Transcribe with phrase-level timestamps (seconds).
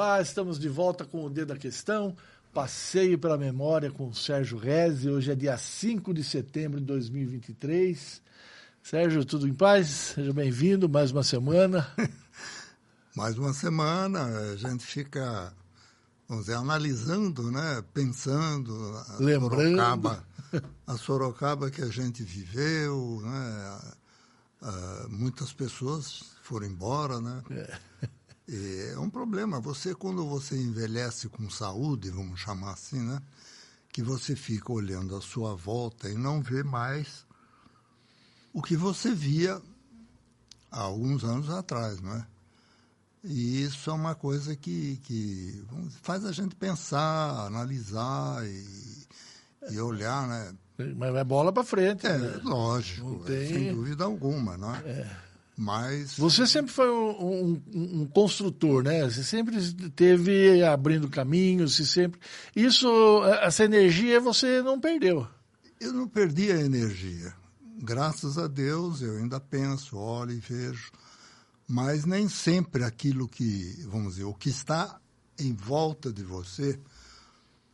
[0.00, 2.16] Olá, estamos de volta com o Dedo da Questão.
[2.54, 5.10] Passeio pela memória com o Sérgio Reze.
[5.10, 8.22] Hoje é dia 5 de setembro de 2023.
[8.82, 10.14] Sérgio, tudo em paz?
[10.14, 11.86] Seja bem-vindo, mais uma semana.
[13.14, 15.52] mais uma semana, a gente fica,
[16.26, 17.84] vamos dizer, analisando, né?
[17.92, 18.72] pensando,
[19.06, 19.76] a Lembrando.
[19.76, 20.24] Sorocaba,
[20.86, 23.80] a Sorocaba que a gente viveu, né?
[24.62, 27.42] Uh, muitas pessoas foram embora, né?
[27.50, 27.78] É.
[28.50, 29.60] E é um problema.
[29.60, 33.22] Você, quando você envelhece com saúde, vamos chamar assim, né?
[33.92, 37.24] Que você fica olhando à sua volta e não vê mais
[38.52, 39.62] o que você via
[40.68, 42.26] há alguns anos atrás, não é?
[43.22, 45.64] E isso é uma coisa que, que
[46.02, 49.06] faz a gente pensar, analisar e,
[49.70, 50.54] e olhar, né?
[50.96, 52.04] Mas é bola para frente.
[52.04, 52.40] É, né?
[52.42, 53.48] lógico, tem...
[53.48, 54.78] sem dúvida alguma, não é?
[54.80, 55.29] é.
[55.60, 56.16] Mas.
[56.16, 59.04] Você sempre foi um, um, um, construtor, né?
[59.04, 62.18] Você sempre teve abrindo caminhos, você sempre.
[62.56, 62.88] Isso,
[63.42, 65.28] essa energia você não perdeu.
[65.78, 67.34] Eu não perdi a energia.
[67.78, 70.90] Graças a Deus eu ainda penso, olho e vejo.
[71.68, 74.98] Mas nem sempre aquilo que, vamos dizer, o que está
[75.38, 76.80] em volta de você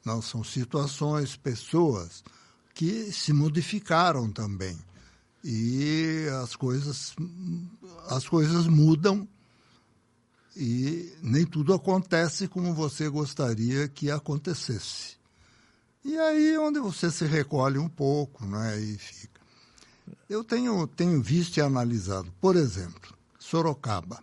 [0.05, 2.25] não são situações, pessoas
[2.75, 4.77] que se modificaram também
[5.49, 7.15] e as coisas
[8.09, 9.29] as coisas mudam
[10.57, 15.17] e nem tudo acontece como você gostaria que acontecesse.
[16.05, 19.41] E aí onde você se recolhe um pouco, né, e fica.
[20.29, 24.21] Eu tenho tenho visto e analisado, por exemplo, Sorocaba.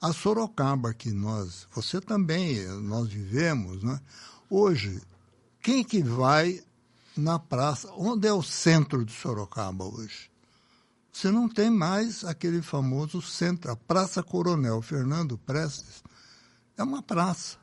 [0.00, 4.00] A Sorocaba que nós, você também, nós vivemos, né?
[4.48, 5.02] Hoje,
[5.60, 6.62] quem que vai
[7.16, 7.90] na praça.
[7.96, 10.30] Onde é o centro de Sorocaba hoje?
[11.12, 16.02] Você não tem mais aquele famoso centro, a Praça Coronel Fernando Prestes.
[16.76, 17.58] É uma praça.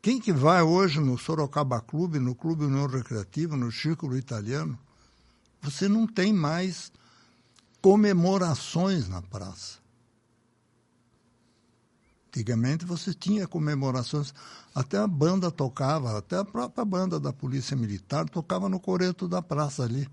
[0.00, 4.78] Quem que vai hoje no Sorocaba Clube, no Clube União Recreativa, no Círculo Italiano?
[5.62, 6.92] Você não tem mais
[7.80, 9.78] comemorações na praça.
[12.28, 14.34] Antigamente você tinha comemorações,
[14.74, 19.40] até a banda tocava, até a própria banda da Polícia Militar tocava no coreto da
[19.40, 20.08] praça ali.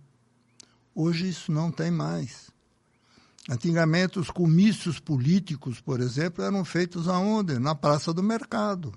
[0.94, 2.52] Hoje isso não tem mais.
[3.50, 7.58] Antigamente os comícios políticos, por exemplo, eram feitos aonde?
[7.58, 8.94] Na Praça do Mercado.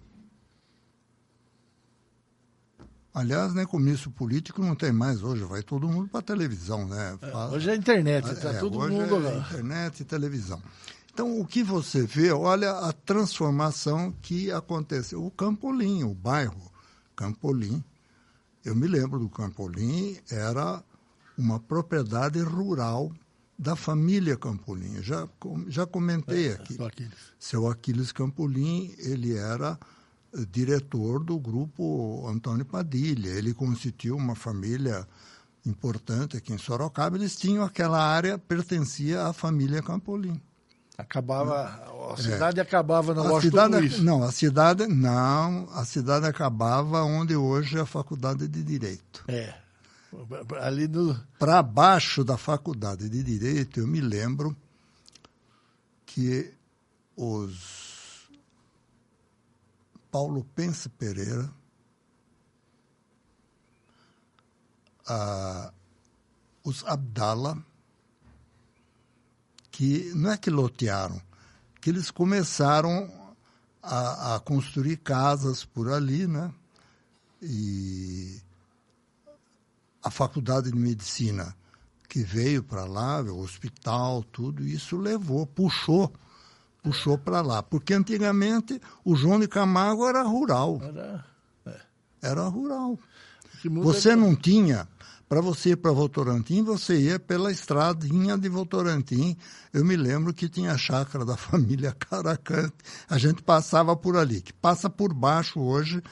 [3.14, 7.16] Aliás, nem comício político não tem mais hoje, vai todo mundo para a televisão, né?
[7.20, 9.38] Fala, hoje é internet, está é, todo mundo é lá.
[9.38, 10.60] internet e televisão.
[11.14, 15.24] Então, o que você vê, olha a transformação que aconteceu.
[15.24, 16.72] O Campolim, o bairro
[17.14, 17.84] Campolim,
[18.64, 20.82] eu me lembro do Campolim, era
[21.38, 23.12] uma propriedade rural
[23.56, 25.00] da família Campolim.
[25.02, 25.28] Já,
[25.68, 26.82] já comentei é, aqui.
[26.82, 27.14] Aquiles.
[27.38, 29.78] Seu Aquiles Campolim, ele era
[30.32, 33.28] eh, diretor do grupo Antônio Padilha.
[33.28, 35.06] Ele constituiu uma família
[35.64, 37.16] importante aqui em Sorocaba.
[37.16, 40.42] Eles tinham aquela área, pertencia à família Campolim.
[40.96, 42.62] Acabava, a cidade é.
[42.62, 47.86] acabava na a cidade, Não, a cidade não, a cidade acabava onde hoje é a
[47.86, 49.24] faculdade de direito.
[49.26, 49.54] É.
[50.60, 54.56] Ali no para baixo da faculdade de direito, eu me lembro
[56.06, 56.54] que
[57.16, 58.28] os
[60.12, 61.50] Paulo Pense Pereira
[65.08, 65.72] ah,
[66.62, 67.58] os Abdala
[69.74, 71.20] que não é que lotearam,
[71.80, 73.10] que eles começaram
[73.82, 76.52] a, a construir casas por ali, né?
[77.42, 78.40] E
[80.00, 81.56] a faculdade de medicina
[82.08, 86.12] que veio para lá, o hospital, tudo isso levou, puxou,
[86.80, 87.60] puxou para lá.
[87.60, 90.78] Porque antigamente o João de Camargo era rural.
[90.80, 91.26] Era,
[91.66, 91.80] é.
[92.22, 92.96] era rural.
[93.82, 94.86] Você não tinha
[95.28, 99.36] para você ir para Votorantim, você ia pela estradinha de Votorantim.
[99.72, 102.74] Eu me lembro que tinha a chácara da família Caracante.
[103.08, 106.02] A gente passava por ali, que passa por baixo hoje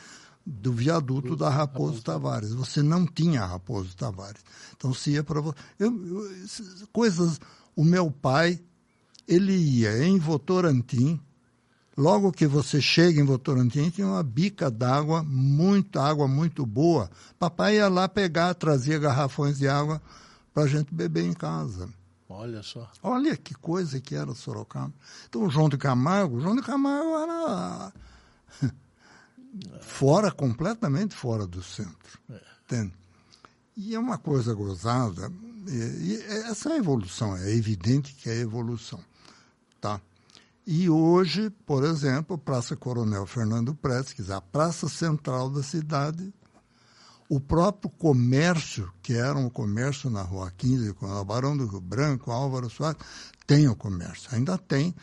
[0.44, 2.52] do viaduto da Raposo Tavares.
[2.52, 4.42] Você não tinha Raposo Tavares.
[4.76, 6.30] Então se ia para eu, eu,
[6.92, 7.40] coisas.
[7.74, 8.60] O meu pai,
[9.26, 11.20] ele ia em Votorantim
[11.96, 17.10] Logo que você chega em Votorantim, tinha uma bica d'água, muita água muito boa.
[17.38, 20.00] Papai ia lá pegar, trazia garrafões de água
[20.54, 21.88] para a gente beber em casa.
[22.28, 22.90] Olha só.
[23.02, 24.92] Olha que coisa que era Sorocaba.
[25.28, 27.92] Então, o João de Camargo, o João de Camargo era
[29.82, 32.18] fora, completamente fora do centro.
[32.30, 32.40] É.
[32.64, 32.94] Entende?
[33.76, 35.30] E é uma coisa gozada.
[35.68, 39.00] E, e essa é evolução, é evidente que é evolução.
[39.78, 40.00] Tá?
[40.64, 46.32] E hoje, por exemplo, Praça Coronel Fernando Prestes, a praça central da cidade,
[47.28, 51.80] o próprio comércio, que era um comércio na Rua 15, com a Barão do Rio
[51.80, 53.00] Branco, Álvaro Soares,
[53.44, 54.94] tem o comércio, ainda tem,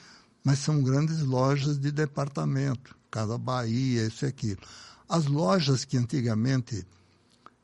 [0.46, 4.62] mas são grandes lojas de departamento, Casa Bahia, isso e aquilo.
[5.10, 6.88] As lojas que antigamente,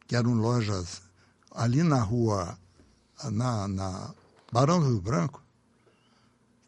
[0.05, 1.01] que eram lojas
[1.49, 2.57] ali na rua,
[3.31, 4.13] na, na
[4.51, 5.44] Barão do Rio Branco,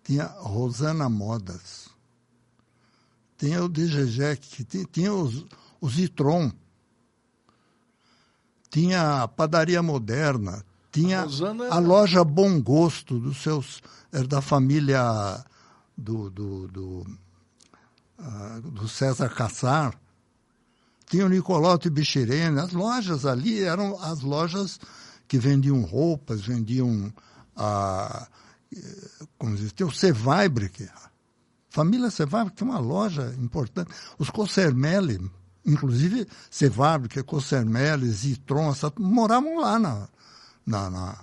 [0.07, 1.89] tinha Rosana Modas,
[3.37, 5.45] tinha o DGG, tinha, tinha os,
[5.81, 6.49] o Zitron,
[8.69, 10.63] tinha a Padaria Moderna,
[10.93, 11.25] tinha
[11.69, 15.43] a, a loja Bom Gosto dos seus era da família
[15.97, 17.07] do, do, do,
[18.17, 19.93] uh, do César Cassar,
[21.05, 24.79] tinha o Nicoloto e Bichirene, as lojas ali eram as lojas
[25.27, 27.11] que vendiam roupas, vendiam
[27.57, 28.25] a.
[29.37, 30.71] Como diz, tem o Cevaibre,
[31.69, 33.91] família Cevaibre tem uma loja importante.
[34.17, 35.19] Os Cossermelli,
[35.65, 40.07] inclusive Cevaibre, Cossermelli, Zitron, moravam lá na,
[40.65, 41.17] na, na,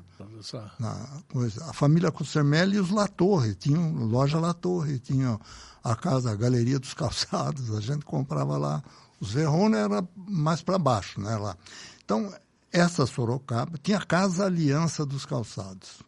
[0.78, 1.64] na coisa.
[1.66, 5.40] A família Cossermelli e os Latorre, tinham loja Latorre, tinham
[5.82, 8.82] a casa, a Galeria dos Calçados, a gente comprava lá.
[9.20, 11.56] Os Verrone era mais para baixo, né, lá.
[12.04, 12.32] Então,
[12.72, 16.02] essa Sorocaba tinha a Casa Aliança dos Calçados,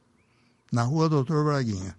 [0.76, 1.96] na rua Doutor Braguinha.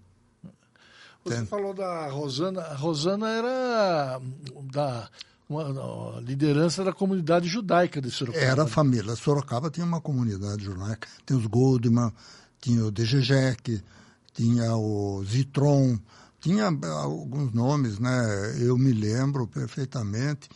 [1.24, 1.50] Você Entende?
[1.50, 2.62] falou da Rosana.
[2.62, 4.22] A Rosana era
[4.72, 5.10] da
[5.50, 8.46] uma, liderança da comunidade judaica de Sorocaba.
[8.46, 9.16] Era a família.
[9.16, 11.08] Sorocaba tinha uma comunidade judaica.
[11.26, 12.14] Tem os Goldman,
[12.62, 13.82] tinha o Degegec,
[14.36, 15.98] tinha o Zitron,
[16.40, 18.56] tinha alguns nomes, né?
[18.60, 20.48] Eu me lembro perfeitamente.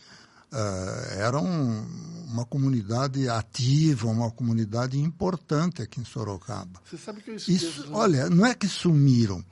[0.52, 1.86] Uh, era um,
[2.30, 6.80] uma comunidade ativa, uma comunidade importante aqui em Sorocaba.
[6.84, 7.96] Você sabe que eu esqueço, Isso, né?
[7.96, 9.42] Olha, não é que sumiram,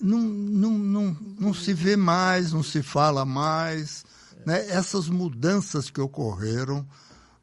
[0.00, 4.04] não, não, não, não se vê mais, não se fala mais.
[4.44, 4.68] Né?
[4.68, 6.86] Essas mudanças que ocorreram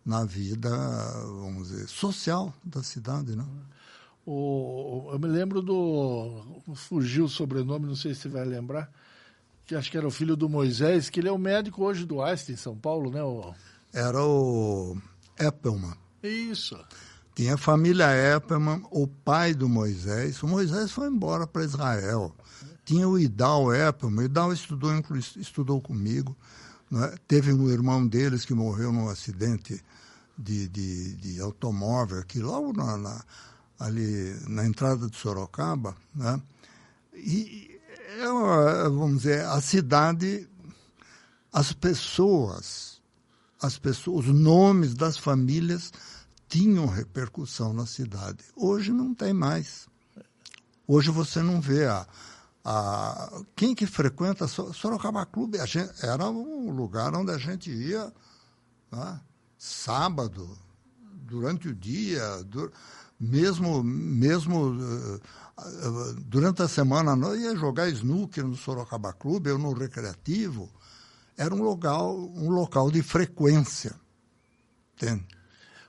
[0.05, 0.69] na vida,
[1.25, 3.35] vamos dizer, social da cidade.
[3.35, 3.45] Né?
[4.25, 6.61] O, eu me lembro do.
[6.75, 8.91] Fugiu o sobrenome, não sei se você vai lembrar,
[9.69, 12.23] que acho que era o filho do Moisés, que ele é o médico hoje do
[12.23, 13.21] Einstein, em São Paulo, né?
[13.21, 13.53] O...
[13.93, 14.97] Era o
[15.39, 15.93] Eppelman.
[16.23, 16.75] Isso.
[17.35, 20.41] Tinha a família Eppelman, o pai do Moisés.
[20.41, 22.35] O Moisés foi embora para Israel.
[22.83, 24.23] Tinha o Idal Eppelman.
[24.23, 24.91] O Idal estudou,
[25.37, 26.35] estudou comigo.
[26.89, 27.13] Né?
[27.27, 29.79] Teve um irmão deles que morreu num acidente
[30.35, 33.23] de, de, de automóvel aqui, logo na, na,
[33.79, 35.95] ali na entrada de Sorocaba.
[36.15, 36.41] Né?
[37.13, 37.78] E,
[38.09, 40.49] é vamos dizer, a cidade,
[41.53, 43.01] as pessoas,
[43.61, 45.91] as pessoas, os nomes das famílias
[46.47, 48.43] tinham repercussão na cidade.
[48.55, 49.87] Hoje não tem mais.
[50.87, 52.07] Hoje você não vê a,
[52.65, 58.11] a, quem que frequenta Sorocaba Clube gente, era um lugar onde a gente ia
[58.91, 59.21] né,
[59.55, 60.57] sábado,
[61.27, 62.23] durante o dia,
[63.19, 65.21] mesmo, mesmo uh,
[66.25, 70.69] durante a semana não ia jogar snooker no Sorocaba Clube ou no Recreativo.
[71.37, 73.95] Era um local, um local de frequência.
[74.95, 75.25] Entende?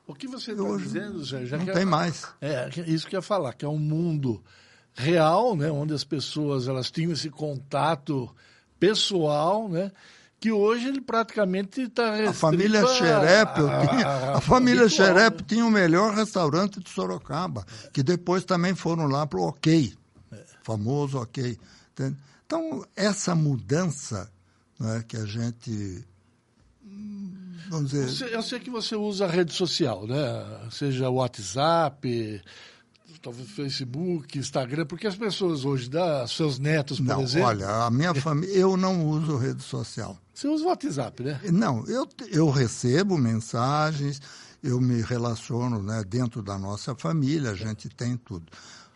[0.07, 1.25] O que você está dizendo?
[1.25, 2.27] Já não tem é, mais.
[2.41, 4.43] É, isso que eu ia falar, que é um mundo
[4.93, 8.29] real, né, onde as pessoas elas tinham esse contato
[8.79, 9.93] pessoal, né,
[10.41, 15.45] que hoje ele praticamente está A família Xerep, a, tinha, a, a, família Xerep né?
[15.47, 19.93] tinha o melhor restaurante de Sorocaba, que depois também foram lá para o OK,
[20.63, 21.59] famoso OK.
[22.47, 24.33] Então, essa mudança
[24.79, 26.05] né, que a gente
[27.69, 28.33] vamos dizer...
[28.33, 30.69] Eu sei que você usa a rede social, né?
[30.71, 32.43] Seja o WhatsApp,
[33.23, 37.49] talvez Facebook, Instagram, porque as pessoas hoje, dá seus netos, por não, exemplo.
[37.49, 40.19] Olha, a minha família, eu não uso rede social.
[40.33, 41.41] Você usa o WhatsApp, né?
[41.53, 44.21] Não, eu, eu recebo mensagens,
[44.63, 48.47] eu me relaciono né, dentro da nossa família, a gente tem tudo.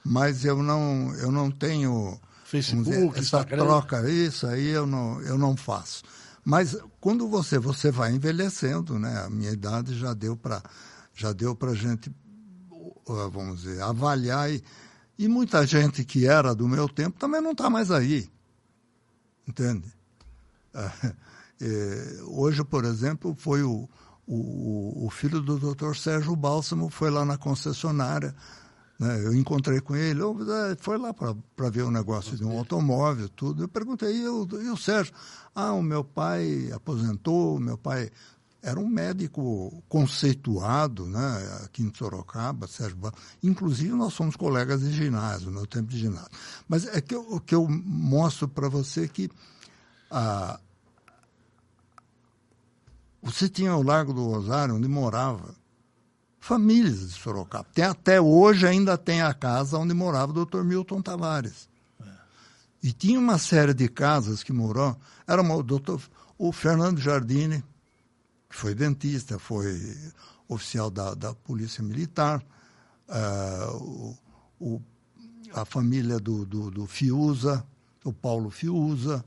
[0.04, 2.18] Mas eu não, eu não tenho.
[2.44, 3.64] Facebook, dizer, essa Instagram.
[3.64, 6.02] troca, isso aí eu não, eu não faço.
[6.44, 9.24] Mas quando você, você vai envelhecendo, né?
[9.24, 10.62] A minha idade já deu para
[11.14, 12.10] já deu para gente
[13.06, 14.50] vamos dizer, avaliar.
[14.50, 14.62] E,
[15.18, 18.28] e muita gente que era do meu tempo também não está mais aí.
[19.46, 19.92] Entende?
[21.60, 23.88] É, hoje, por exemplo, foi o,
[24.26, 28.34] o, o, filho do doutor Sérgio Bálsamo, foi lá na concessionária.
[28.98, 29.24] Né?
[29.24, 30.20] Eu encontrei com ele,
[30.78, 33.64] foi lá para ver o negócio de um automóvel, tudo.
[33.64, 35.14] Eu perguntei, e o, e o Sérgio?
[35.54, 38.10] Ah, o meu pai aposentou, meu pai
[38.64, 43.20] era um médico conceituado, né, aqui em Sorocaba, Sérgio Barros.
[43.42, 46.30] Inclusive, nós somos colegas de ginásio, no tempo de ginásio.
[46.66, 49.30] Mas é que o que eu mostro para você que
[50.10, 50.58] ah,
[53.22, 55.54] você tinha o Largo do Rosário, onde morava
[56.40, 57.66] famílias de Sorocaba.
[57.74, 60.62] Tem, até hoje ainda tem a casa onde morava o Dr.
[60.62, 61.68] Milton Tavares.
[62.00, 62.06] É.
[62.82, 64.96] E tinha uma série de casas que morou.
[65.26, 66.00] Era o doutor,
[66.38, 67.64] o Fernando Jardine,
[68.54, 69.96] foi dentista, foi
[70.48, 72.42] oficial da, da Polícia Militar,
[73.08, 74.18] uh, o,
[74.60, 74.82] o,
[75.52, 77.66] a família do, do, do Fiuza,
[78.04, 79.24] o Paulo Fiuza,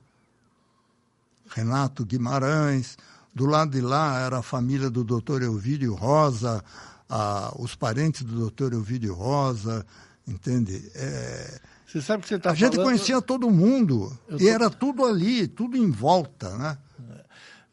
[1.49, 2.97] Renato Guimarães.
[3.33, 6.63] Do lado de lá era a família do doutor Elvídio Rosa,
[7.09, 9.85] a, os parentes do doutor Elvídio Rosa,
[10.25, 10.89] entende?
[10.95, 12.73] É, você sabe que você está A falando...
[12.73, 14.37] gente conhecia todo mundo tô...
[14.37, 16.77] e era tudo ali, tudo em volta, né?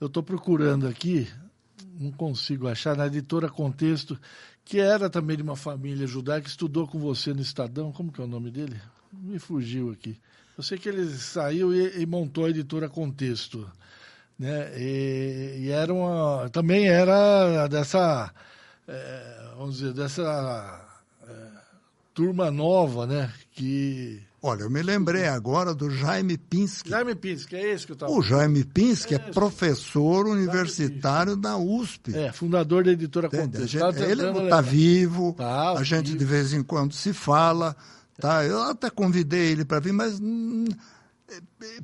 [0.01, 1.29] Eu estou procurando aqui
[1.99, 4.19] não consigo achar, na editora Contexto,
[4.65, 8.25] que era também de uma família judaica, estudou com você no Estadão, como que é
[8.25, 8.81] o nome dele?
[9.13, 10.19] Me fugiu aqui.
[10.57, 13.71] Eu sei que ele saiu e, e montou a editora Contexto.
[14.39, 14.73] Né?
[14.81, 18.33] E, e, era uma, também era dessa,
[18.89, 20.85] é, vamos dizer, dessa
[21.29, 21.49] é,
[22.13, 23.33] turma nova, né?
[23.53, 26.91] Que Olha, eu me lembrei agora do Jaime Pinsky.
[26.91, 31.57] Jaime Pinsky, é esse que eu estava O Jaime Pinsky é, é professor universitário da
[31.57, 32.15] USP.
[32.15, 33.75] É, fundador da editora Contexto.
[34.03, 36.19] ele está vivo, tá a gente vivo.
[36.19, 37.75] de vez em quando se fala.
[38.21, 38.45] Tá?
[38.45, 40.67] Eu até convidei ele para vir, mas hum,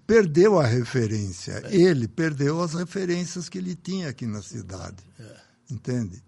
[0.07, 1.63] perdeu a referência.
[1.65, 1.75] É.
[1.75, 5.03] Ele perdeu as referências que ele tinha aqui na cidade.
[5.19, 5.37] É.
[5.71, 6.23] Entende?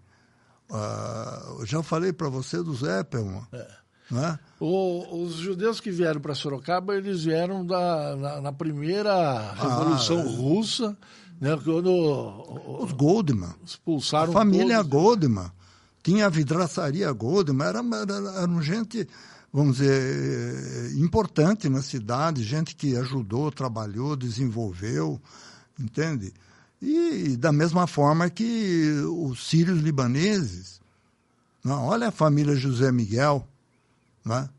[0.67, 3.39] Uh, eu já falei para você do Zeppelin.
[3.51, 3.82] É.
[4.13, 4.39] Né?
[4.59, 10.37] O, os judeus que vieram para Sorocaba, eles vieram da, na, na primeira Revolução ah,
[10.37, 10.97] Russa,
[11.41, 11.89] né, quando
[12.79, 14.91] os Goldman expulsaram a família todos.
[14.91, 15.51] Goldman.
[16.03, 19.07] Tinha a vidraçaria Goldman, era, era, era gente,
[19.51, 25.19] vamos dizer, importante na cidade, gente que ajudou, trabalhou, desenvolveu,
[25.79, 26.31] entende?
[26.79, 30.79] E da mesma forma que os sírios libaneses,
[31.63, 33.47] não, olha a família José Miguel,
[34.25, 34.49] né?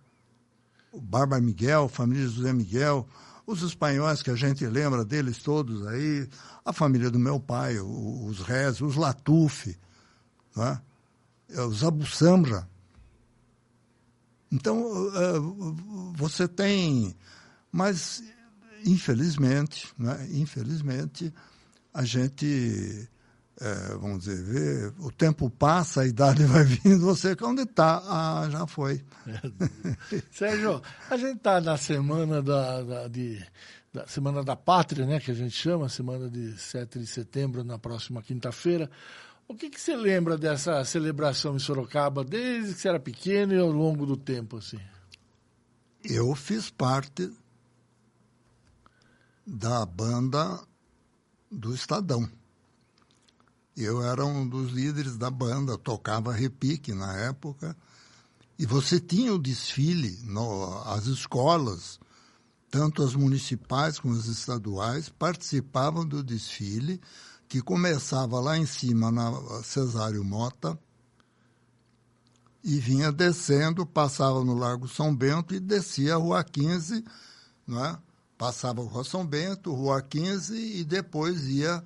[0.95, 3.07] o Bárbara Miguel, família José Miguel,
[3.47, 6.29] os espanhóis que a gente lembra deles todos aí,
[6.65, 9.77] a família do meu pai, os Rez, os Latuf,
[10.57, 10.81] né?
[11.67, 12.69] os Abu Samra.
[14.51, 14.85] Então,
[16.15, 17.15] você tem.
[17.73, 18.23] Mas,
[18.87, 20.29] infelizmente, né?
[20.31, 21.35] infelizmente,
[21.93, 23.09] a gente
[23.61, 28.03] é, vamos dizer, vê, o tempo passa, a idade vai vindo, você onde está?
[28.05, 29.05] Ah, já foi.
[29.27, 30.19] É.
[30.31, 33.45] Sérgio, a gente está na semana da, da, de,
[33.93, 37.79] da Semana da Pátria, né, que a gente chama, semana de 7 de setembro, na
[37.79, 38.91] próxima quinta-feira.
[39.47, 43.59] O que, que você lembra dessa celebração em Sorocaba, desde que você era pequeno e
[43.59, 44.81] ao longo do tempo, assim?
[46.03, 47.31] Eu fiz parte
[49.47, 50.61] da banda
[51.51, 52.29] do Estadão.
[53.77, 57.77] Eu era um dos líderes da banda, tocava repique na época.
[58.59, 61.99] E você tinha o desfile, no, as escolas,
[62.71, 67.01] tanto as municipais como as estaduais, participavam do desfile,
[67.49, 70.79] que começava lá em cima, na Cesário Mota,
[72.63, 77.05] e vinha descendo, passava no Largo São Bento e descia a Rua 15,
[77.67, 77.99] não é?
[78.39, 81.85] passava a Rua São Bento, Rua 15 e depois ia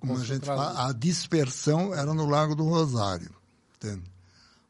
[0.00, 3.34] como a gente fala, a dispersão era no Largo do Rosário.
[3.76, 4.04] Entende?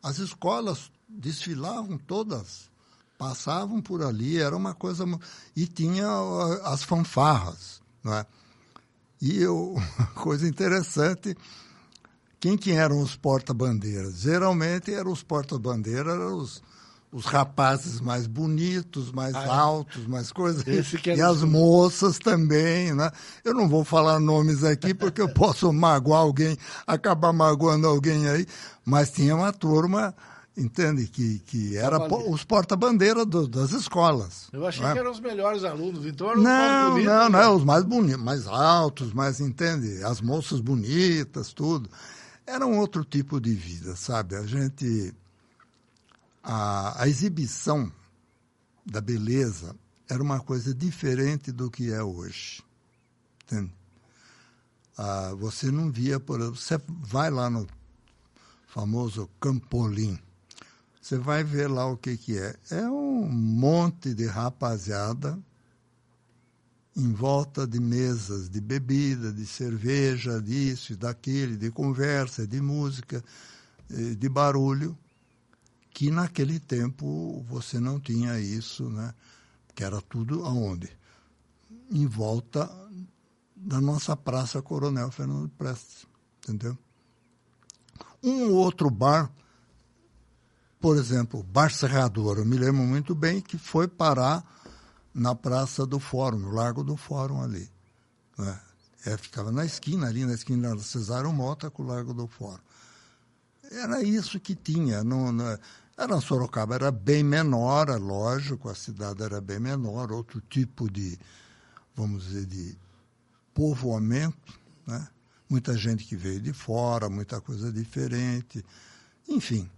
[0.03, 2.71] As escolas desfilavam todas,
[3.19, 5.05] passavam por ali, era uma coisa.
[5.55, 6.09] E tinha
[6.65, 7.83] as fanfarras.
[8.03, 8.27] Não é?
[9.21, 9.77] E eu,
[10.17, 11.37] coisa interessante,
[12.41, 14.21] quem que eram os porta-bandeiras?
[14.21, 16.63] Geralmente eram os porta-bandeiras, eram os
[17.13, 19.49] os rapazes mais bonitos, mais ah, é?
[19.49, 20.65] altos, mais coisas.
[21.07, 23.11] e as moças também, né?
[23.45, 28.47] Eu não vou falar nomes aqui porque eu posso magoar alguém, acabar magoando alguém aí,
[28.83, 30.15] mas tinha uma turma,
[30.57, 31.99] entende, que, que era
[32.31, 34.49] os porta-bandeira das escolas.
[34.51, 34.95] Eu achei né?
[34.95, 37.05] que eram os melhores alunos, então eram não, os mais bonitos.
[37.05, 37.45] Não, não, né?
[37.45, 41.91] não, os mais bonitos, mais altos, mais, entende, as moças bonitas, tudo.
[42.47, 44.35] Era um outro tipo de vida, sabe?
[44.35, 45.15] A gente
[46.43, 47.91] a, a exibição
[48.85, 49.77] da beleza
[50.09, 52.63] era uma coisa diferente do que é hoje.
[53.45, 53.73] Entende?
[54.97, 57.67] Ah, você não via, por exemplo, você vai lá no
[58.67, 60.19] famoso Campolim,
[61.01, 62.57] você vai ver lá o que, que é.
[62.71, 65.39] É um monte de rapaziada
[66.95, 73.25] em volta de mesas de bebida, de cerveja, disso e daquele, de conversa, de música,
[73.91, 74.97] eh, de barulho,
[75.93, 79.15] que naquele tempo você não tinha isso, né?
[79.75, 80.91] Que era tudo aonde?
[81.91, 82.71] Em volta
[83.55, 86.07] da nossa Praça Coronel Fernando Prestes,
[86.39, 86.77] entendeu?
[88.23, 89.31] Um outro bar,
[90.81, 94.45] por exemplo, Bar Serrador, eu me lembro muito bem que foi parar
[95.15, 97.71] na Praça do Fórum, no Largo do Fórum ali.
[98.39, 98.61] Né?
[99.05, 102.63] É, ficava na esquina, ali na esquina da Cesário Mota com o Largo do Fórum.
[103.71, 105.03] Era isso que tinha.
[105.03, 105.59] Não, não,
[105.97, 111.19] era Sorocaba, era bem menor, é lógico, a cidade era bem menor, outro tipo de,
[111.95, 112.77] vamos dizer, de
[113.55, 115.07] povoamento, né?
[115.49, 118.65] muita gente que veio de fora, muita coisa diferente,
[119.29, 119.71] enfim.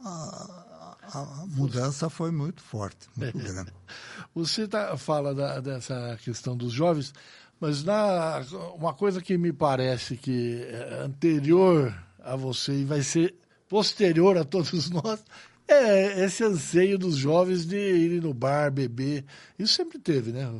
[0.00, 3.72] A, a mudança foi muito forte, muito grande.
[4.34, 7.12] Você tá, fala da, dessa questão dos jovens,
[7.60, 8.40] mas na,
[8.74, 13.36] uma coisa que me parece que é anterior a você e vai ser
[13.72, 15.24] posterior a todos nós
[15.66, 19.24] é esse anseio dos jovens de irem no bar, beber.
[19.58, 20.52] Isso sempre teve, né?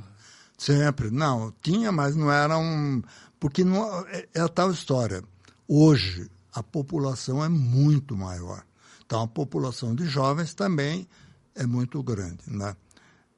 [0.57, 1.11] Sempre.
[1.11, 3.03] Não, tinha, mas não era um.
[3.39, 5.23] Porque não, é, é a tal história.
[5.69, 8.65] Hoje, a população é muito maior.
[9.05, 11.07] Então, a população de jovens também
[11.55, 12.45] é muito grande.
[12.47, 12.75] Né?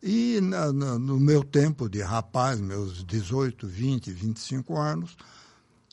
[0.01, 5.17] E na, na, no meu tempo de rapaz, meus 18, 20, 25 anos,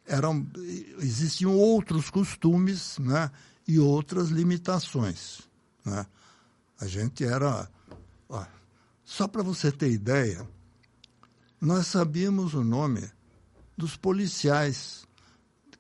[0.06, 0.46] eram,
[1.00, 3.32] existiam outros costumes né?
[3.68, 5.42] E outras limitações.
[5.86, 6.06] Né?
[6.80, 7.70] A gente era.
[8.30, 8.46] Ó,
[9.04, 10.48] só para você ter ideia,
[11.60, 13.10] nós sabíamos o nome
[13.78, 15.08] dos policiais.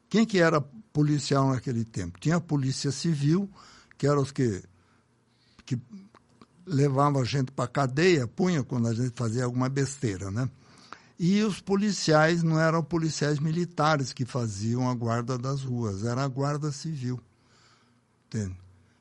[0.10, 0.62] Quem que era
[0.92, 2.20] policial naquele tempo?
[2.20, 3.50] Tinha a polícia civil,
[3.98, 4.64] que eram os que,
[5.66, 5.80] que
[6.66, 10.50] levavam a gente para a cadeia, punha quando a gente fazia alguma besteira, né?
[11.18, 16.28] E os policiais não eram policiais militares que faziam a guarda das ruas, era a
[16.28, 17.22] guarda civil.
[18.32, 18.58] Entende?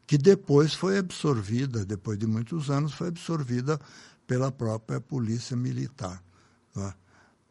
[0.06, 3.80] Que depois foi absorvida, depois de muitos anos, foi absorvida
[4.26, 6.20] pela própria polícia militar.
[6.74, 6.92] Né?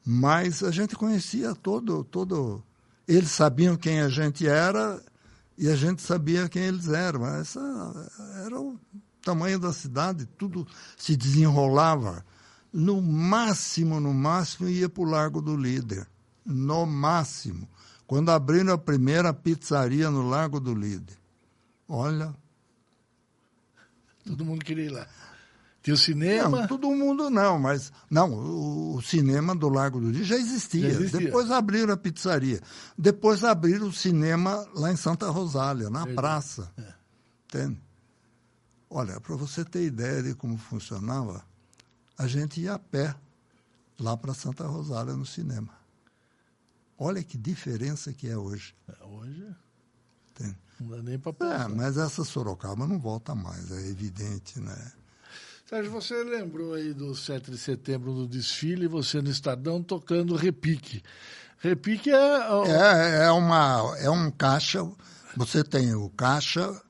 [0.06, 2.62] Mas a gente conhecia todo, todo.
[3.08, 5.02] Eles sabiam quem a gente era
[5.58, 7.26] e a gente sabia quem eles eram.
[7.26, 7.60] Essa
[8.46, 8.78] era o
[9.22, 12.26] tamanho da cidade, tudo se desenrolava.
[12.72, 16.08] No máximo, no máximo, ia para o Largo do Líder.
[16.46, 17.70] No máximo.
[18.06, 21.19] Quando abriram a primeira pizzaria no Largo do Líder.
[21.90, 22.36] Olha.
[24.24, 25.08] Todo mundo queria ir lá.
[25.82, 26.62] Tinha o cinema?
[26.62, 27.92] Não, todo mundo não, mas.
[28.12, 30.92] Não, o, o cinema do Largo do Rio já existia.
[30.92, 31.20] já existia.
[31.20, 32.62] Depois abriram a pizzaria.
[32.96, 36.16] Depois abriram o cinema lá em Santa Rosália, na Verdade.
[36.16, 36.72] praça.
[36.78, 36.94] É.
[37.46, 37.82] Entende?
[38.90, 41.44] Olha, para você ter ideia de como funcionava,
[42.18, 43.16] a gente ia a pé
[44.00, 45.74] lá para Santa Rosália no cinema.
[46.98, 48.76] Olha que diferença que é hoje.
[48.88, 49.42] É, hoje?
[49.42, 49.69] Entende?
[50.80, 51.70] Não dá nem para pensar.
[51.70, 54.92] É, mas essa Sorocaba não volta mais, é evidente, né?
[55.70, 61.04] Sérgio, você lembrou aí do 7 de setembro do desfile, você no Estadão tocando repique.
[61.60, 62.40] Repique é...
[62.66, 64.84] É, é, uma, é um caixa,
[65.36, 66.82] você tem o caixa,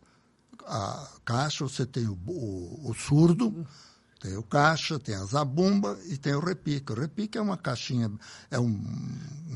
[0.65, 3.67] a caixa, você tem o, o, o surdo,
[4.21, 6.91] tem o caixa, tem a zabumba e tem o repique.
[6.93, 8.09] O repique é uma caixinha,
[8.49, 8.81] é um...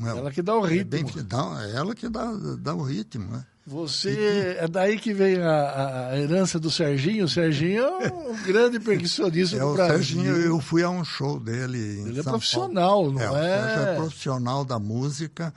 [0.04, 0.98] É, ela que dá o ritmo.
[0.98, 3.46] É, bem, dá, é ela que dá, dá o ritmo, né?
[3.66, 7.24] Você é daí que vem a, a, herança do Serginho.
[7.24, 9.96] O Serginho é um grande percussionista é, do o Brasil.
[9.96, 11.78] Serginho, eu fui a um show dele.
[11.78, 13.12] ele é São profissional, Paulo.
[13.12, 13.90] não é?
[13.90, 13.92] é?
[13.92, 15.54] é profissional da música.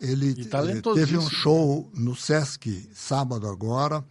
[0.00, 4.02] Ele, ele teve um show no Sesc sábado agora.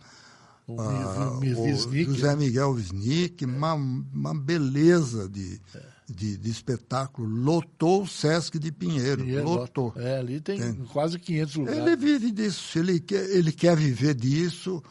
[0.67, 5.60] O, uh, o José Miguel Wisnik, uma, uma beleza de.
[5.76, 9.24] É de, de espetáculo, lotou o Sesc de Pinheiro.
[9.24, 9.94] Pinheiro lotou.
[9.96, 11.82] É, ali tem, tem, quase 500 lugares.
[11.82, 14.84] Ele vive disso, ele quer, ele quer viver disso.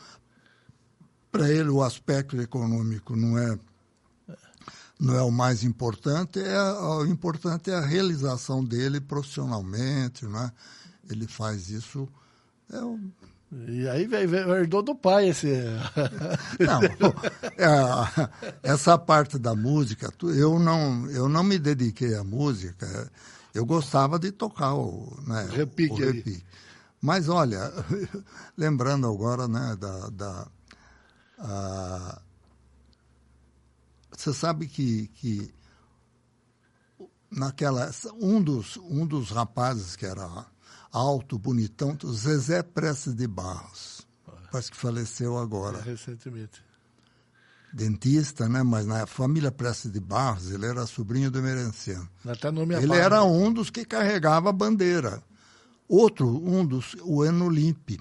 [1.30, 3.58] Para ele, o aspecto econômico não é,
[5.00, 10.26] não é o mais importante, é, o importante é a realização dele profissionalmente.
[10.26, 10.52] Né?
[11.10, 12.08] Ele faz isso.
[12.70, 12.80] É
[13.68, 15.46] e aí herdou do pai esse.
[16.58, 16.80] Não,
[17.58, 18.30] é,
[18.62, 23.10] essa parte da música, eu não, eu não me dediquei à música.
[23.52, 26.42] Eu gostava de tocar o, né, repique, o repique.
[26.98, 27.70] Mas olha,
[28.56, 30.48] lembrando agora, né, da, da
[31.38, 32.22] a,
[34.16, 35.52] você sabe que, que
[37.30, 40.46] naquela um dos um dos rapazes que era
[40.92, 44.06] alto, bonitão, Zezé Prestes de Barros.
[44.50, 45.78] Parece que faleceu agora.
[45.78, 46.62] É, recentemente.
[47.72, 48.62] dentista, né?
[48.62, 52.08] Mas na família Prestes de Barros, ele era sobrinho do Emerenciano.
[52.26, 55.22] Até nome Ele era um dos que carregava a bandeira.
[55.88, 58.00] Outro, um dos, o Eno Limpe,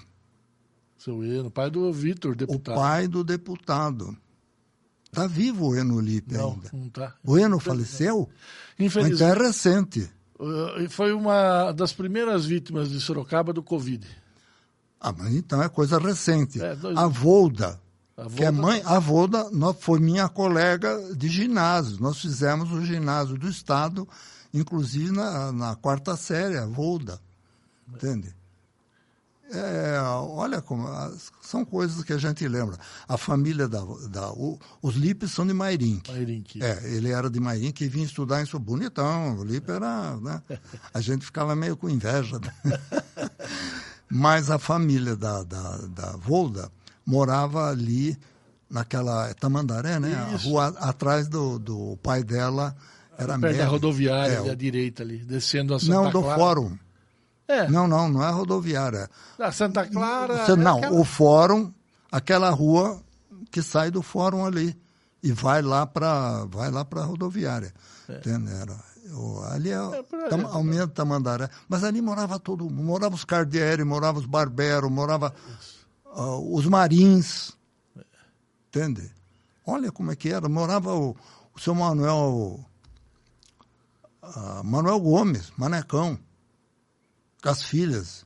[0.96, 2.76] Seu Eno, pai do Vitor, o deputado.
[2.76, 4.16] pai do deputado.
[5.04, 6.70] Está vivo o Eno Limpe não, ainda.
[6.72, 7.14] não tá.
[7.22, 8.30] O Eno faleceu?
[8.78, 10.10] Mas Infelizmente, então é recente.
[10.42, 14.06] Uh, foi uma das primeiras vítimas de Sorocaba do Covid.
[15.00, 16.62] Ah, mas então é coisa recente.
[16.62, 17.80] É, dois- A Volda,
[18.16, 21.98] A que é mãe, a Volda nó- foi minha colega de ginásio.
[22.00, 24.06] Nós fizemos o ginásio do Estado,
[24.54, 27.18] inclusive na, na quarta série, a Volda.
[27.92, 28.34] Entende?
[29.54, 30.88] É, olha como.
[30.88, 32.76] as- São coisas que a gente lembra.
[33.06, 33.80] A família da.
[34.08, 36.10] da o- os Lipes são de Mairink.
[36.10, 36.62] Mairink.
[36.62, 39.36] É, ele era de Mairink e vinha estudar em São Bonitão.
[39.38, 40.16] O Lipe era.
[40.16, 40.42] Né?
[40.94, 42.38] A gente ficava meio com inveja.
[42.38, 42.52] né?
[44.10, 46.70] Mas a família da, da, da Volda
[47.04, 48.16] morava ali
[48.70, 50.14] naquela Tamandaré, né?
[50.30, 50.48] A Isso.
[50.48, 52.74] rua atrás do, do pai dela
[53.18, 53.70] era Perto da médico.
[53.70, 56.38] rodoviária, É, ali à o- direita ali, descendo a Santa Não, do Clara.
[56.38, 56.78] fórum.
[57.52, 59.08] É, Não, não, não é rodoviária.
[59.38, 60.44] a Santa Clara.
[60.46, 61.72] Você- é não, aquela- o fórum,
[62.10, 63.00] aquela rua
[63.50, 64.78] que sai do fórum ali
[65.22, 67.72] e vai lá para vai lá para rodoviária.
[68.08, 68.50] Entende?
[68.52, 68.74] Era,
[69.14, 70.44] o- ali é, É, Tam, é.
[70.46, 71.48] Almeida Tamandaré.
[71.68, 72.82] Mas ali morava todo mundo.
[72.82, 75.34] Morava os Cardieri, morava os Barbero, morava
[76.14, 77.52] ah, os Marins.
[78.68, 79.10] Entende?
[79.66, 80.48] Olha como é que era.
[80.48, 81.14] Morava o,
[81.54, 82.58] o seu Manuel
[84.22, 86.18] ah, Manuel Gomes, Manecão,
[87.50, 88.24] as filhas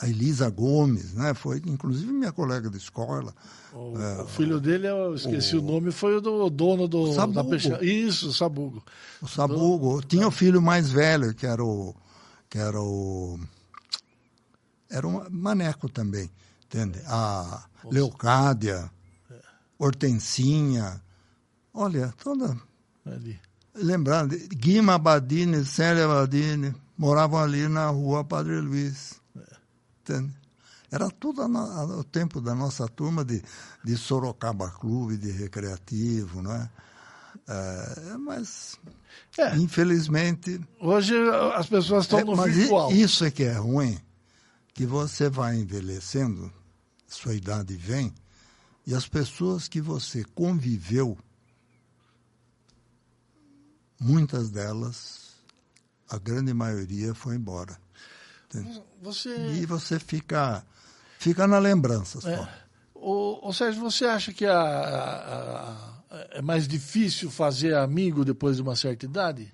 [0.00, 1.34] a Elisa Gomes, né?
[1.34, 3.34] Foi inclusive minha colega de escola.
[3.72, 7.34] O, o filho dele, eu esqueci o, nome, foi o do dono do, Sabugo.
[7.34, 7.84] da pesca.
[7.84, 8.82] Isso, Sabugo.
[9.20, 11.94] O Sabugo tinha o filho mais velho que era o
[12.48, 13.38] que era o
[14.88, 16.30] era um maneco também,
[16.64, 17.00] entende?
[17.06, 18.90] A Leocádia,
[19.78, 21.02] Hortensinha,
[21.74, 22.56] olha, toda
[23.04, 23.38] Ali.
[23.74, 29.20] lembrando, Guima Badini, Célia Badini, moravam ali na rua Padre Luiz.
[30.00, 30.34] Entende?
[30.90, 31.42] Era tudo
[31.98, 33.42] o tempo da nossa turma de,
[33.84, 36.70] de Sorocaba Clube, de recreativo, não é?
[37.48, 38.78] É, mas,
[39.36, 39.56] É.
[39.56, 41.14] infelizmente, Hoje
[41.54, 42.92] as pessoas estão é, no mas virtual.
[42.92, 43.98] isso é que é ruim,
[44.72, 46.52] que você vai envelhecendo,
[47.08, 48.14] sua idade vem,
[48.86, 51.18] e as pessoas que você conviveu,
[54.00, 55.25] muitas delas,
[56.08, 57.76] a grande maioria foi embora.
[59.02, 60.64] Você, E você fica,
[61.18, 62.28] fica na lembrança só.
[62.28, 62.48] é,
[62.94, 65.72] o, o Sérgio, você acha que a, a-
[66.10, 69.52] a- é mais difícil fazer amigo depois de uma certa idade?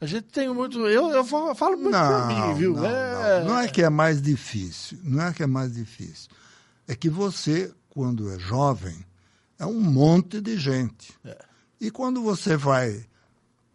[0.00, 0.80] A gente tem muito.
[0.86, 2.74] Eu, eu falo muito por mim, viu?
[2.74, 3.50] Não, é, não.
[3.50, 6.30] Não é que é mais difícil, não é que é mais difícil.
[6.88, 9.04] É que você, quando é jovem,
[9.58, 11.14] é um monte de gente.
[11.24, 11.38] É.
[11.80, 13.06] E quando você vai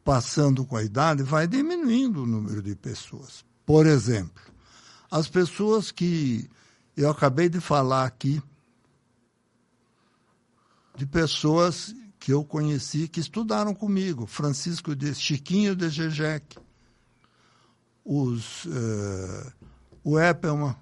[0.09, 3.45] passando com a idade, vai diminuindo o número de pessoas.
[3.63, 4.41] Por exemplo,
[5.11, 6.49] as pessoas que
[6.97, 8.41] eu acabei de falar aqui,
[10.95, 16.57] de pessoas que eu conheci que estudaram comigo, Francisco de Chiquinho de Gejec,
[18.03, 19.51] os eh,
[20.03, 20.75] o Eppelman,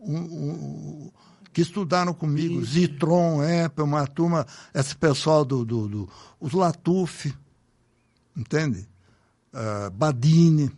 [0.00, 1.12] um, um,
[1.52, 2.72] que estudaram comigo, Isso.
[2.72, 6.08] Zitron, Eppelman, a turma, esse pessoal do, do, do
[6.40, 7.32] os Latuf,
[8.36, 8.88] entende?
[9.52, 10.70] Eh, Badini,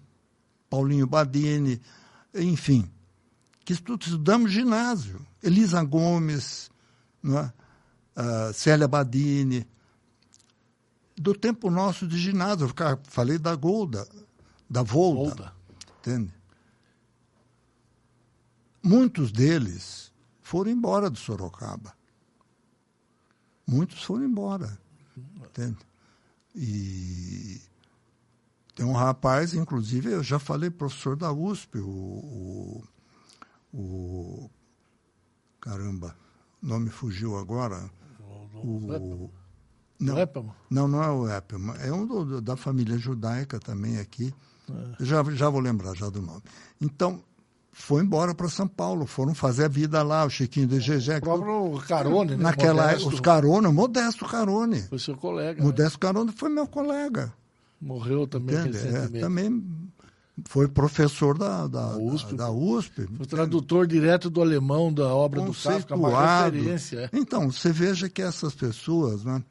[0.68, 1.80] Paulinho Badini,
[2.34, 2.90] enfim,
[3.64, 5.24] que estu- estudamos ginásio.
[5.42, 6.70] Elisa Gomes,
[7.22, 7.52] não é?
[8.16, 9.66] Ah, Célia Badini,
[11.16, 12.66] do tempo nosso de ginásio.
[12.66, 14.08] Eu falei da Golda,
[14.68, 15.52] da Volta, Volta.
[16.00, 16.32] entende?
[18.82, 20.12] Muitos deles
[20.42, 21.94] foram embora de Sorocaba.
[23.66, 24.78] Muitos foram embora,
[25.36, 25.78] entende?
[26.54, 27.60] E
[28.74, 32.84] tem um rapaz, inclusive, eu já falei, professor da USP, o,
[33.72, 34.50] o, o-
[35.60, 36.16] caramba,
[36.62, 37.90] o nome fugiu agora.
[38.62, 39.30] O,
[40.00, 40.14] Não.
[40.70, 44.34] não, é, não, é o Eppelman, é um do- da família judaica também aqui.
[44.98, 46.42] Eu Já, já vou lembrar já do nome.
[46.80, 47.22] Então,
[47.76, 51.18] foi embora para São Paulo, foram fazer a vida lá, o Chiquinho de O Gegé.
[51.20, 52.36] próprio Carone, né?
[52.44, 54.80] Naquela Modesto, os Carona, Modesto Carone.
[54.82, 55.58] Foi seu colega.
[55.60, 55.66] né?
[55.66, 57.34] Modesto Carone foi meu colega.
[57.80, 58.78] Morreu também Entende?
[58.78, 59.20] É, recentemente.
[59.20, 59.64] também
[60.46, 62.34] foi professor da, da, USP.
[62.36, 63.08] da, da USP.
[63.16, 66.54] Foi tradutor direto do alemão da obra do Kafka, conceituado.
[66.56, 67.10] referência.
[67.12, 67.16] é.
[67.18, 69.42] Então, você veja que essas pessoas né,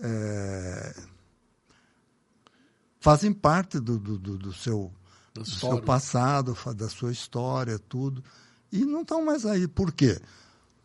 [0.00, 0.94] é,
[3.00, 4.90] fazem parte do, do, do- do seu,
[5.40, 8.22] do seu passado, da sua história, tudo,
[8.72, 9.68] e não estão mais aí.
[9.68, 10.20] Por quê?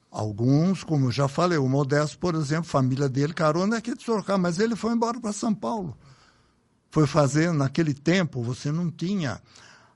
[0.10, 4.04] Alguns, como eu já falei, o Modesto, por exemplo, família dele, carona é aqui de
[4.04, 5.98] Sorocaba, mas ele foi embora para São Paulo.
[6.90, 9.42] Foi fazer, naquele tempo, você não tinha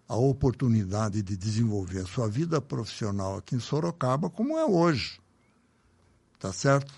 [0.08, 5.20] a oportunidade de desenvolver a sua vida profissional aqui em Sorocaba como é hoje.
[6.40, 6.94] Tá certo?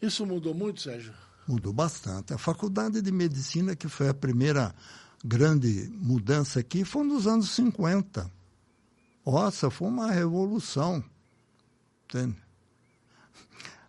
[0.00, 1.14] Isso mudou muito, Sérgio?
[1.46, 2.32] Mudou bastante.
[2.32, 4.74] A faculdade de medicina, que foi a primeira
[5.24, 8.30] grande mudança aqui, foi nos anos 50.
[9.24, 11.02] Nossa, foi uma revolução.
[12.04, 12.36] Entende?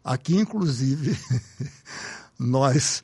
[0.04, 1.18] Aqui, inclusive,
[2.38, 3.04] nós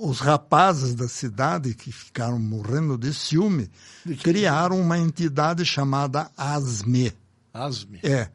[0.00, 3.70] os rapazes da cidade que ficaram morrendo de ciúme
[4.22, 7.12] criaram uma entidade chamada ASME.
[7.52, 8.00] ASME?
[8.02, 8.30] É.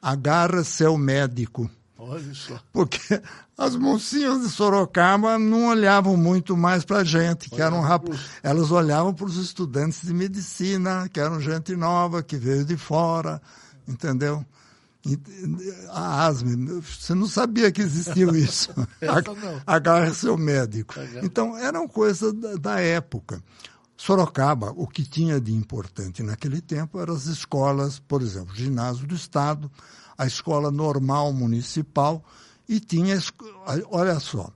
[0.00, 1.70] Agarra seu médico.
[2.04, 2.58] Olha só.
[2.72, 3.22] Porque
[3.56, 8.08] as mocinhas de Sorocaba não olhavam muito mais para a gente, que eram rap...
[8.42, 13.40] elas olhavam para os estudantes de medicina, que eram gente nova, que veio de fora,
[13.86, 14.44] entendeu?
[15.90, 18.74] A asma, você não sabia que existia isso.
[19.64, 20.94] Agarre seu médico.
[21.22, 23.40] Então, eram coisas da, da época.
[23.96, 29.14] Sorocaba, o que tinha de importante naquele tempo eram as escolas, por exemplo, ginásio do
[29.14, 29.70] Estado,
[30.22, 32.24] a escola normal municipal
[32.68, 33.18] e tinha,
[33.90, 34.52] olha só,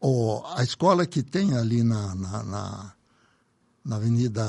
[0.00, 2.94] o, a escola que tem ali na, na, na,
[3.84, 4.44] na Avenida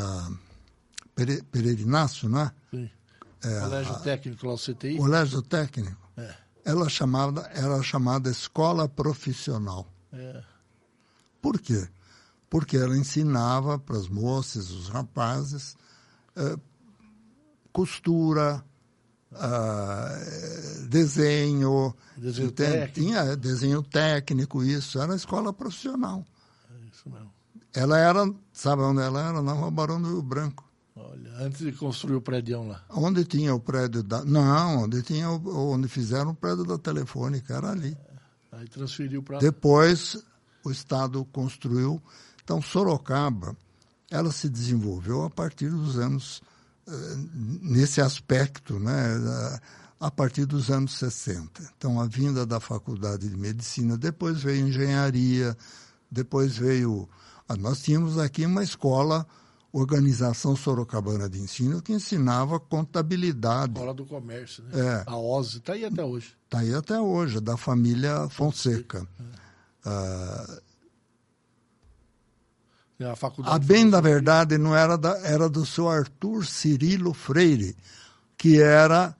[1.51, 2.51] Pereirinácio, não é?
[2.69, 2.89] Sim.
[3.43, 4.97] É, Colégio Técnico lá, o CTI?
[4.97, 6.11] Colégio Técnico.
[6.15, 6.35] É.
[6.63, 9.91] Ela chamava, era chamada escola profissional.
[10.11, 10.43] É.
[11.41, 11.87] Por quê?
[12.49, 15.75] Porque ela ensinava para as moças, os rapazes,
[16.35, 16.55] é,
[17.73, 18.63] costura,
[19.31, 22.93] uh, desenho, desenho técnico.
[22.93, 26.23] tinha desenho técnico, isso, era escola profissional.
[26.71, 27.33] É isso mesmo.
[27.73, 29.41] Ela era, sabe onde ela era?
[29.41, 30.71] Na Rua Barão do Rio Branco.
[30.95, 32.83] Olha, antes de construir o prédio lá.
[32.91, 34.23] Onde tinha o prédio da.
[34.23, 37.97] Não, onde tinha onde fizeram o prédio da telefônica, era ali.
[38.51, 39.39] É, aí transferiu para.
[39.39, 40.23] Depois
[40.63, 41.99] o Estado construiu.
[42.43, 43.57] Então, Sorocaba,
[44.11, 46.41] ela se desenvolveu a partir dos anos.
[47.61, 49.59] Nesse aspecto, né?
[49.99, 51.61] A partir dos anos 60.
[51.77, 55.55] Então, a vinda da Faculdade de Medicina, depois veio engenharia,
[56.11, 57.07] depois veio.
[57.47, 59.25] Ah, nós tínhamos aqui uma escola
[59.73, 63.73] Organização Sorocabana de Ensino, que ensinava contabilidade.
[63.73, 64.71] Escola do Comércio, né?
[64.79, 65.03] É.
[65.07, 66.35] A OSE, está aí até hoje.
[66.45, 69.07] Está aí até hoje, da família Fonseca.
[69.83, 69.89] É.
[69.89, 70.61] Uh,
[72.99, 77.75] a, faculdade a bem da verdade não era, da, era do seu Arthur Cirilo Freire,
[78.37, 79.15] que era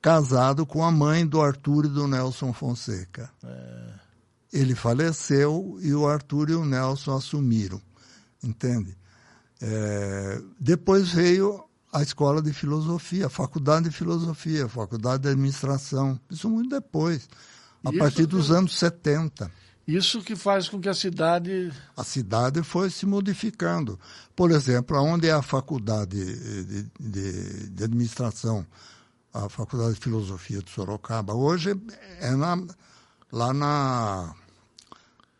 [0.00, 3.30] casado com a mãe do Arthur e do Nelson Fonseca.
[3.44, 4.08] É.
[4.52, 7.80] Ele faleceu e o Arthur e o Nelson assumiram,
[8.42, 8.96] entende?
[9.60, 16.18] É, depois veio a escola de filosofia, a faculdade de filosofia, a faculdade de administração.
[16.30, 17.28] Isso muito depois,
[17.84, 19.50] a isso partir dos que, anos 70.
[19.88, 21.72] Isso que faz com que a cidade.
[21.96, 23.98] A cidade foi se modificando.
[24.36, 28.66] Por exemplo, onde é a faculdade de, de, de administração,
[29.32, 31.70] a faculdade de filosofia de Sorocaba, hoje
[32.20, 32.62] é na,
[33.32, 34.34] lá na,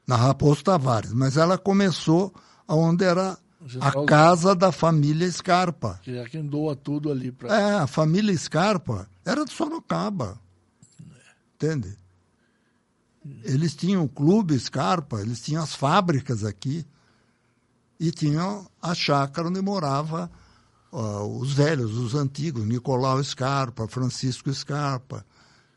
[0.07, 2.33] na Raposo Tavares, mas ela começou
[2.67, 3.37] onde era
[3.83, 6.01] a casa da família Scarpa.
[6.03, 7.55] Que é quem doa tudo ali para.
[7.55, 10.41] É, a família Scarpa era de Sorocaba.
[11.55, 11.99] Entende?
[13.45, 16.85] Eles tinham o clube Scarpa, eles tinham as fábricas aqui
[17.99, 20.31] e tinham a chácara onde morava
[20.93, 25.25] uh, os velhos, os antigos, Nicolau Scarpa, Francisco Scarpa.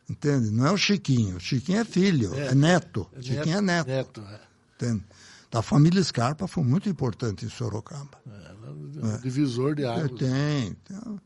[0.09, 0.51] Entende?
[0.51, 1.37] Não é o Chiquinho.
[1.37, 3.07] O Chiquinho é filho, é, é neto.
[3.13, 3.87] É Chiquinho é neto.
[3.87, 4.39] neto é.
[4.75, 5.05] Entende?
[5.53, 8.21] A família Scarpa foi muito importante em Sorocaba.
[8.29, 9.17] É, é.
[9.19, 10.11] Divisor de águas.
[10.17, 11.21] Tem, tem.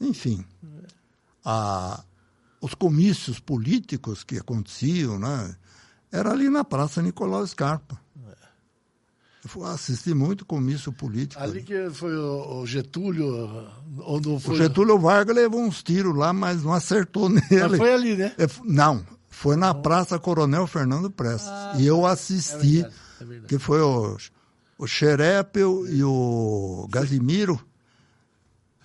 [0.00, 0.44] Enfim,
[1.44, 2.02] a,
[2.60, 5.56] os comícios políticos que aconteciam, né,
[6.10, 8.00] era ali na Praça Nicolau Scarpa.
[9.54, 11.40] Eu assisti muito comício político.
[11.40, 11.62] Ali, ali.
[11.62, 13.68] que foi o Getúlio.
[13.98, 14.54] Ou não foi...
[14.54, 17.46] O Getúlio Vargas levou uns tiros lá, mas não acertou nele.
[17.68, 18.34] Mas foi ali, né?
[18.38, 21.48] É, não, foi na Praça Coronel Fernando Prestes.
[21.48, 22.82] Ah, e eu assisti.
[22.82, 22.90] É
[23.20, 24.16] é que foi o,
[24.78, 27.60] o Xerépel e o Gazimiro.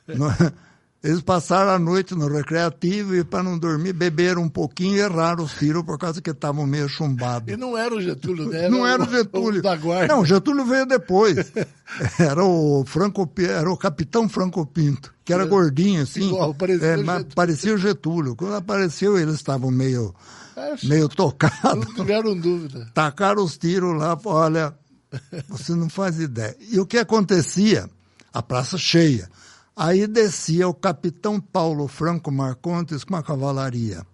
[1.03, 5.43] Eles passaram a noite no recreativo e, para não dormir, beberam um pouquinho e erraram
[5.43, 7.51] os tiros por causa que estavam meio chumbados.
[7.51, 8.65] E não era o Getúlio, né?
[8.65, 9.59] Era não era o Getúlio.
[9.61, 10.13] O da guarda.
[10.13, 11.51] Não, o Getúlio veio depois.
[12.17, 15.45] Era o, Franco, era o capitão Franco Pinto, que era é.
[15.45, 16.29] gordinho assim.
[16.29, 18.33] Igual, parecia, é, o parecia o Getúlio.
[18.33, 20.15] Quando apareceu, eles estavam meio
[20.83, 21.75] meio tocado.
[21.75, 22.89] Não tiveram dúvida.
[22.93, 24.73] Tacaram os tiros lá, olha,
[25.49, 26.55] você não faz ideia.
[26.59, 27.89] E o que acontecia?
[28.33, 29.29] A praça cheia.
[29.75, 34.05] Aí descia o capitão Paulo Franco Marcontes com a cavalaria.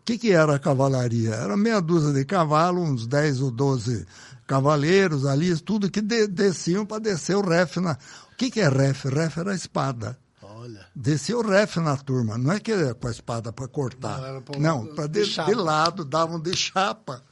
[0.00, 1.34] O que, que era a cavalaria?
[1.34, 4.04] Era meia dúzia de cavalos, uns 10 ou 12
[4.46, 7.76] cavaleiros ali, tudo que de, desciam para descer o ref.
[7.76, 7.92] Na...
[8.32, 9.04] O que, que é ref?
[9.04, 10.18] Ref era a espada.
[10.42, 10.86] Olha.
[10.94, 14.20] Descia o ref na turma, não é que era com a espada para cortar.
[14.58, 17.22] Não, para de, de, de, lado, davam de chapa.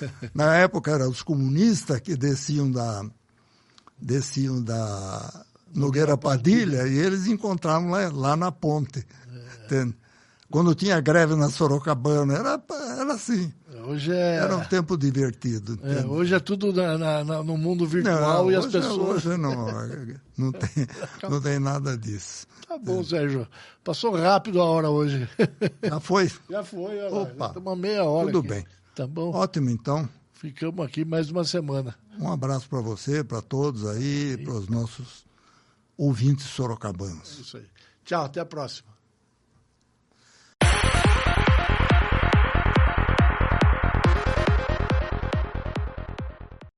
[0.34, 3.04] na época eram os comunistas que desciam da,
[4.00, 5.44] desciam da
[5.74, 9.04] Nogueira Padilha e eles encontravam lá, lá na ponte.
[9.70, 9.88] É.
[10.50, 12.62] Quando tinha greve na Sorocabana, era,
[13.00, 13.52] era assim.
[13.86, 14.36] Hoje é...
[14.36, 15.78] Era um tempo divertido.
[15.82, 19.26] É, hoje é tudo na, na, no mundo virtual não, e as pessoas.
[19.26, 19.66] Hoje não,
[20.38, 20.86] não, tem,
[21.28, 22.46] não tem nada disso.
[22.68, 23.04] Tá bom, é.
[23.04, 23.48] Sérgio.
[23.82, 25.28] Passou rápido a hora hoje.
[25.82, 26.30] Já foi?
[26.48, 27.52] Já foi, olha Opa.
[27.52, 28.26] Já uma meia hora.
[28.26, 28.48] Tudo aqui.
[28.48, 28.66] bem.
[28.94, 29.32] Tá bom.
[29.34, 30.08] Ótimo, então.
[30.34, 31.94] Ficamos aqui mais uma semana.
[32.18, 35.24] Um abraço para você, para todos aí, para os nossos
[35.96, 37.38] ouvintes sorocabanos.
[37.38, 37.66] É isso aí.
[38.04, 38.93] Tchau, até a próxima.